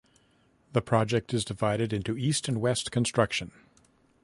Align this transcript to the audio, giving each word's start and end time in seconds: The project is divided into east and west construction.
The 0.73 0.81
project 0.81 1.31
is 1.31 1.45
divided 1.45 1.93
into 1.93 2.17
east 2.17 2.47
and 2.47 2.59
west 2.59 2.91
construction. 2.91 3.51